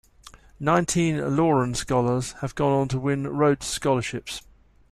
[0.59, 4.41] Nineteen Loran Scholars have gone on to win Rhodes Scholarships.